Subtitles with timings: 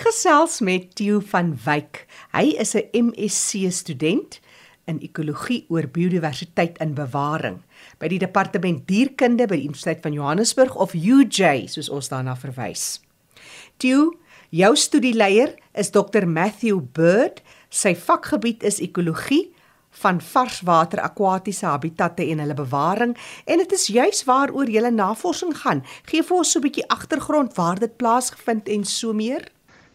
[0.00, 2.06] Ek gesels met Theo van Wyk.
[2.32, 4.40] Hy is 'n MSc student
[4.88, 7.60] in ekologie oor biodiversiteit in bewaring
[7.98, 13.02] by die departement dierkunde by die Universiteit van Johannesburg of UJ soos ons daarna verwys.
[13.76, 14.16] Theo,
[14.48, 17.42] jou studieleier is Dr Matthew Bird.
[17.68, 19.52] Sy vakgebied is ekologie
[19.90, 25.84] van varswater akwatiese habitatte en hulle bewaring en dit is juis waaroor julle navorsing gaan.
[26.06, 29.44] Gee vir ons so 'n bietjie agtergrond waar dit plaasgevind en so meer.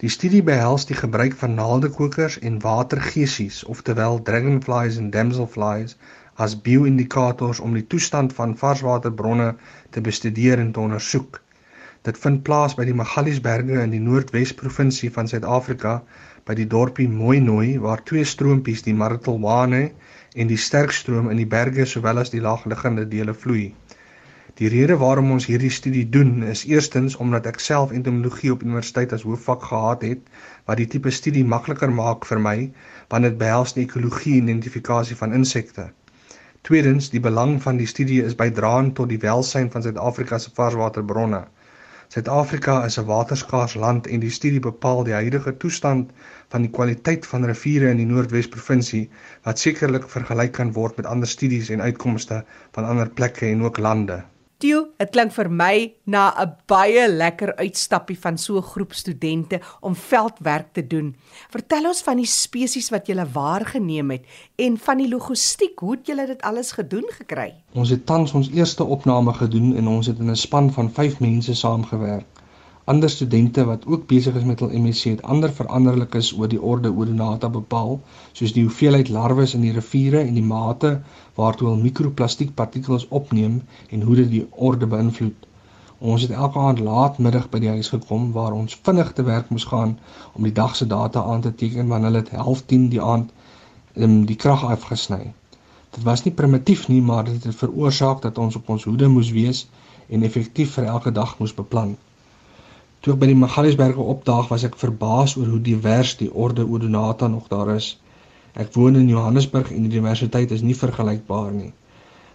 [0.00, 5.96] Die studie behels die gebruik van naaldekokers en watergeesies, oftewel dragonflies en damselflies,
[6.44, 9.48] as bio-indikators om die toestand van varswaterbronne
[9.96, 11.42] te bestudeer en te ondersoek.
[12.08, 15.98] Dit vind plaas by die Magaliesberge in die Noordwes provinsie van Suid-Afrika
[16.48, 19.82] by die dorpie Mooinooi waar twee stroompies die Maritelwane
[20.32, 23.74] en die Sterkstroom in die berge sowel as die laagliggende dele vloei.
[24.60, 29.12] Die rede waarom ons hierdie studie doen is eerstens omdat ek self entomologie op universiteit
[29.16, 30.26] as hoofvak gehad het
[30.66, 32.56] wat die tipe studie makliker maak vir my
[33.14, 35.86] want dit behels die ekologie en identifikasie van insekte.
[36.68, 41.40] Tweedens, die belang van die studie is bydraend tot die welsyn van Suid-Afrika se varswaterbronne.
[42.12, 46.10] Suid-Afrika is 'n waterskaars land en die studie bepaal die huidige toestand
[46.52, 49.06] van die kwaliteit van riviere in die Noordwes provinsie
[49.48, 52.42] wat sekerlik vergelyk kan word met ander studies en uitkomste
[52.76, 54.20] van ander plekke en ook lande.
[54.60, 59.60] Tieu, dit klink vir my na 'n baie lekker uitstappie van so 'n groep studente
[59.80, 61.16] om veldwerk te doen.
[61.48, 64.24] Vertel ons van die spesies wat jy waargeneem het
[64.56, 67.54] en van die logistiek, hoe het julle dit alles gedoen gekry?
[67.72, 71.20] Ons het tans ons eerste opname gedoen en ons het in 'n span van 5
[71.20, 72.39] mense saamgewerk.
[72.84, 76.90] Ander studente wat ook besig is met hul MSc het ander veranderlikes oor die orde
[76.90, 78.00] Odonata bepaal,
[78.32, 81.00] soos die hoeveelheid larwes in die riviere en die mate
[81.34, 83.60] waartoe hul mikroplastiekpartikels opneem
[83.90, 85.46] en hoe dit die orde beïnvloed.
[86.00, 89.68] Ons het elke aand laatmiddag by die huis gekom waar ons vinnig te werk moes
[89.74, 89.98] gaan
[90.32, 93.32] om die dag se data aan te teken wanneer hulle 10:30 die aand
[93.94, 95.34] um, die krag afgesny.
[95.90, 99.30] Dit was nie primitief nie, maar dit het veroorsaak dat ons op ons hoede moes
[99.30, 99.66] wees
[100.08, 101.96] en effektief vir elke dag moes beplan.
[103.00, 107.28] Toe ek by die Magaliesberge opdaag, was ek verbaas oor hoe divers die orde Odonata
[107.32, 107.86] nog daar is.
[108.64, 111.70] Ek woon in Johannesburg en die diversiteit is nie vergelykbaar nie.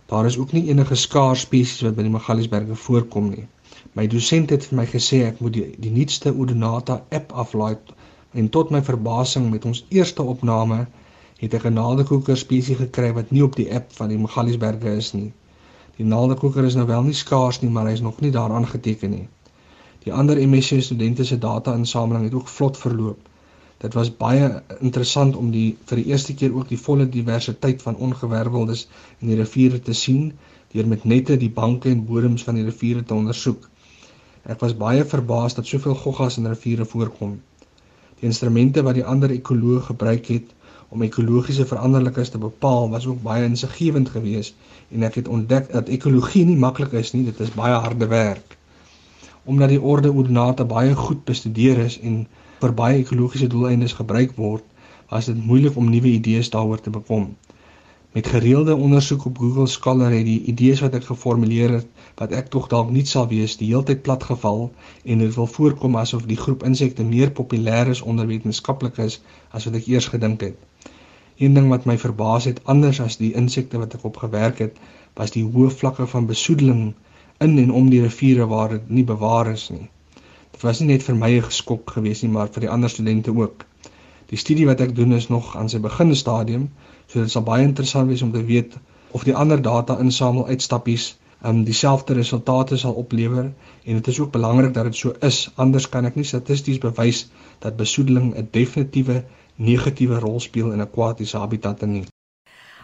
[0.09, 3.45] Daar is ook nie enige skaars spesies wat by die Magaliesberge voorkom nie.
[3.93, 7.77] My dosent het vir my gesê ek moet die, die nuutste Odonata app aflaai
[8.33, 10.81] en tot my verbasing met ons eerste opname
[11.43, 15.13] het ek 'n naaldekoker spesies gekry wat nie op die app van die Magaliesberge is
[15.13, 15.29] nie.
[16.01, 19.11] Die naaldekoker is nou wel nie skaars nie, maar hy is nog nie daaraan geteken
[19.19, 19.27] nie.
[20.05, 23.29] Die ander MSc studente se data-insameling het ook vlot verloop.
[23.81, 24.49] Dit was baie
[24.79, 28.83] interessant om die vir die eerste keer ook die volle diversiteit van ongewerveldes
[29.19, 30.27] in die riviere te sien
[30.75, 33.65] deur met nette die banke en bodems van die riviere te ondersoek.
[34.45, 37.39] Ek was baie verbaas dat soveel goggas in riviere voorkom.
[38.19, 40.51] Die instrumente wat die ander ekoloë gebruik het
[40.94, 44.53] om ekologiese veranderlikes te bepaal was ook baie insiggewend geweest
[44.91, 48.54] en ek het ontdek dat ekologie nie maklik is nie, dit is baie harde werk
[49.45, 52.25] omdat die orde Odonata baie goed bestudeer is en
[52.61, 54.63] vir baie ekologiese doeleindes gebruik word,
[55.09, 57.28] was dit moeilik om nuwe idees daaroor te bekom.
[58.16, 61.88] Met gereelde ondersoek op Google Scholar het die idees wat ek geformuleer het,
[62.22, 64.61] wat ek tog dalk nie sal wees, die heeltyd platgeval
[65.03, 69.19] en dit wil voorkom asof die groep insekte meer populêr is onder wetenskaplikes
[69.51, 70.56] as wat ek eers gedink het.
[71.44, 74.79] Een ding wat my verbaas het anders as die insekte wat ek op gewerk het,
[75.19, 76.94] was die hoë vlakke van besoedeling
[77.38, 79.90] in en om die riviere waar dit nie bewaar is nie.
[80.51, 83.35] Dit was nie net vir my 'n geskok geweest nie, maar vir die ander studente
[83.35, 83.66] ook.
[84.29, 86.69] Die studie wat ek doen is nog aan sy beginstadium,
[87.07, 88.78] so dit sal baie interessant wees om te weet
[89.12, 93.45] of die ander data insamel uitstappies um dieselfde resultate sal oplewer
[93.84, 97.28] en dit is ook belangrik dat dit so is, anders kan ek nie statisties bewys
[97.59, 99.24] dat besoedeling 'n definitiewe
[99.56, 102.06] negatiewe rol speel in akwatiese habitatte nie.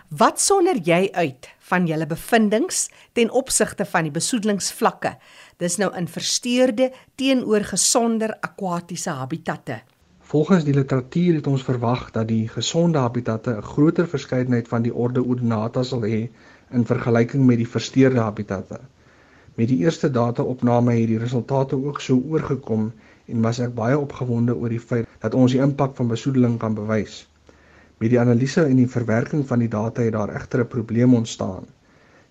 [0.08, 5.16] Wat sonder jy uit van julle bevindinge ten opsigte van die besoedelingsvlakke?
[5.64, 9.82] Dis nou in versteurde teenoor gesonder akwatiese habitatte.
[10.32, 14.94] Volgens die literatuur het ons verwag dat die gesonde habitatte 'n groter verskeidenheid van die
[14.94, 16.30] orde Odonata sal hê
[16.72, 18.80] in vergelyking met die versteurde habitatte.
[19.56, 22.92] Met die eerste data-opname het die resultate ook so oorgekom
[23.26, 26.74] en was ek baie opgewonde oor die feit dat ons die impak van besoedeling kan
[26.74, 27.28] bewys.
[28.02, 31.66] Met die analise en die verwerking van die data het daar egter 'n probleem ontstaan.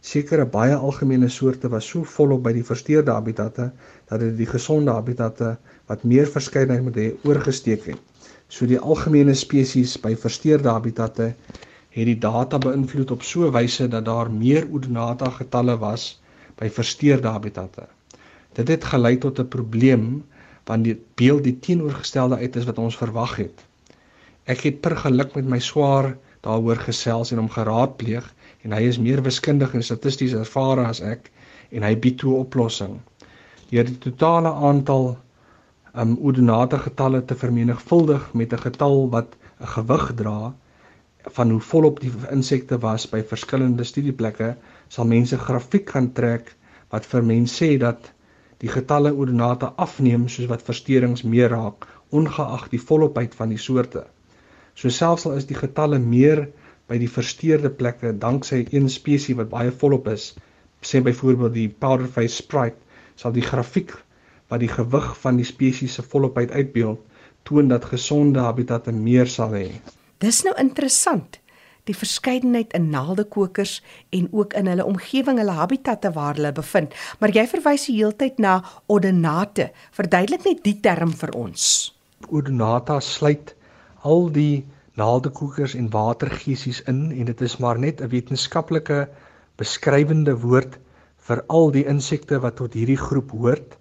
[0.00, 3.66] Sekere baie algemene soorte was so volop by die versteurde habitatte
[4.08, 5.52] dat dit die gesonde habitatte
[5.86, 8.00] wat meer verskeidenheid moet hê oorgesteek het.
[8.48, 11.34] So die algemene spesies by versteurde habitatte
[11.90, 16.20] het die data beïnvloed op so 'n wyse dat daar meer Odonata getalle was
[16.56, 17.86] by versteurde habitatte.
[18.52, 20.24] Dit het gelei tot 'n probleem
[20.64, 23.69] want dit beeld die teenoorgestelde uit is wat ons verwag het.
[24.46, 26.16] Ek het per geluk met my swaar
[26.46, 28.24] daaroor gesels en hom geraadpleeg
[28.64, 31.28] en hy is meer wiskundig en statisties ervare as ek
[31.70, 33.00] en hy bied toe 'n oplossing.
[33.70, 35.18] Deur die totale aantal
[36.02, 40.54] um ordinate getalle te vermenigvuldig met 'n getal wat 'n gewig dra
[41.36, 44.56] van hoe volop die insekte was by verskillende studieplekke,
[44.88, 46.56] sal mense grafiek gaan trek
[46.90, 48.12] wat vir mense sê dat
[48.58, 54.06] die getalle ordinate afneem soos wat versteurings meer raak ongeag die volopheid van die soorte.
[54.74, 56.46] So selfs al is die getalle meer
[56.90, 60.32] by die versteurde plekke danksy een spesies wat baie volop is,
[60.82, 62.78] sê byvoorbeeld die powderface sprite,
[63.16, 63.92] sal die grafiek
[64.50, 66.98] wat die gewig van die spesies se volopheid uitbeeld,
[67.46, 69.68] toon dat gesonde habitatte meer sal hê.
[70.20, 71.38] Dis nou interessant
[71.88, 73.78] die verskeidenheid in naaldekokers
[74.14, 76.94] en ook in hulle omgewing, hulle habitatte waar hulle bevind.
[77.18, 79.70] Maar jy verwys die heeltyd na ordinate.
[79.96, 81.64] Verduidelik net die term vir ons.
[82.28, 83.54] Ordinata sluit
[84.02, 84.66] al die
[85.00, 89.08] naaldekokers en watergeesies in en dit is maar net 'n wetenskaplike
[89.56, 90.78] beskrywende woord
[91.28, 93.76] vir al die insekte wat tot hierdie groep hoort.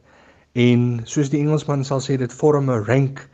[0.53, 3.27] En soos die Engelsman sal sê, dit vorm 'n rank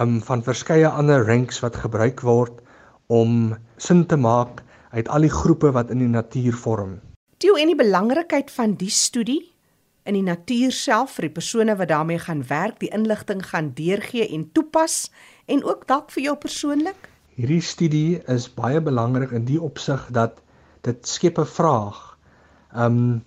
[0.00, 2.62] um, van verskeie ander ranks wat gebruik word
[3.06, 7.00] om sin te maak uit al die groepe wat in die natuur vorm.
[7.38, 9.55] Toe en die belangrikheid van die studie
[10.06, 14.28] in die natuur self vir die persone wat daarmee gaan werk, die inligting gaan deurgee
[14.28, 15.10] en toepas
[15.46, 17.08] en ook dalk vir jou persoonlik.
[17.36, 20.38] Hierdie studie is baie belangrik in die opsig dat
[20.86, 22.16] dit skep 'n vraag.
[22.74, 23.22] Um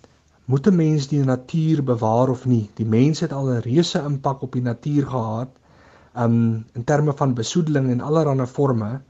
[0.46, 2.70] moet 'n mens die natuur bewaar of nie?
[2.74, 5.50] Die mens het al 'n reuse impak op die natuur gehad
[6.16, 9.02] um in terme van besoedeling en allerlei forme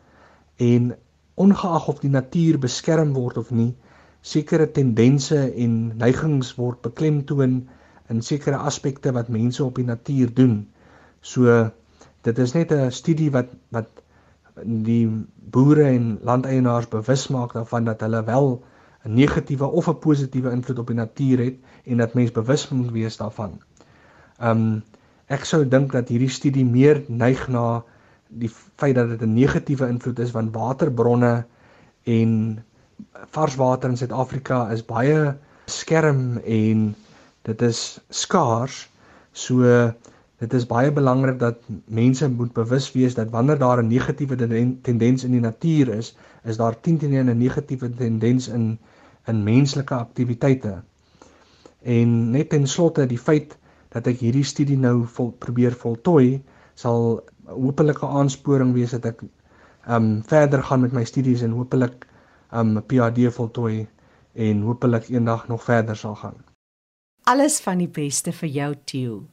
[0.58, 0.96] en
[1.36, 3.76] ongeag of die natuur beskerm word of nie,
[4.22, 7.68] sekere tendense en neigings word beklemtoon
[8.10, 10.68] in sekere aspekte wat mense op die natuur doen.
[11.22, 11.70] So
[12.24, 13.88] dit is net 'n studie wat wat
[14.66, 15.08] die
[15.52, 18.64] boere en landeienaars bewus maak daarvan dat hulle wel
[19.06, 21.56] 'n negatiewe of 'n positiewe invloed op die natuur het
[21.86, 23.60] en dat mens bewus moet wees daarvan.
[24.42, 24.84] Um
[25.28, 27.84] ek sou dink dat hierdie studie meer neig na
[28.28, 31.46] die feit dat dit 'n negatiewe invloed is want waterbronne
[32.04, 32.64] en
[33.36, 35.36] varswater in Suid-Afrika is baie
[35.70, 36.96] skerm en
[37.48, 38.88] dit is skaars.
[39.32, 39.64] So
[40.40, 44.36] dit is baie belangrik dat mense moet bewus wees dat wanneer daar 'n negatiewe
[44.82, 48.78] tendens in die natuur is, is daar 10 teenoor 'n negatiewe tendens in
[49.28, 50.82] in menslike aktiwiteite.
[51.84, 53.58] En net ten slotte die feit
[53.90, 56.42] dat ek hierdie studie nou vol, probeer voltooi
[56.76, 59.24] sal hopelike aansporing wees dat ek
[59.90, 62.09] um verder gaan met my studies en hopelik
[62.52, 63.88] um 'n PhD voltooi
[64.34, 66.46] en hopelik eendag nog verder sal gaan.
[67.24, 69.28] Alles van die beste vir jou Theo.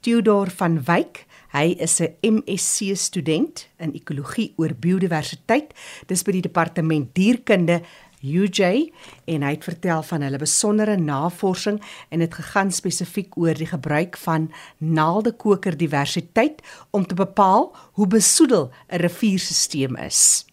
[0.00, 5.74] Theodor van Wyk, hy is 'n MSc student in ekologie oor biodiversiteit.
[6.06, 7.82] Dis by die departement dierkunde
[8.22, 8.92] UJ
[9.24, 14.16] en hy het vertel van hulle besondere navorsing en dit gegaan spesifiek oor die gebruik
[14.16, 20.47] van naaldekoker diversiteit om te bepaal hoe besoedel 'n rivierstelsel is.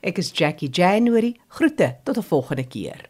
[0.00, 1.36] Ek is Jackie January.
[1.48, 3.09] Groete tot 'n volgende keer.